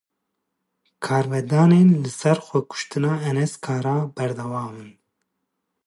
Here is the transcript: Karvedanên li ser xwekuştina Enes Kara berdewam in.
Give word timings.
Karvedanên 1.05 1.89
li 2.03 2.11
ser 2.19 2.37
xwekuştina 2.45 3.13
Enes 3.29 3.53
Kara 3.63 3.97
berdewam 4.15 4.73
in. 4.83 4.91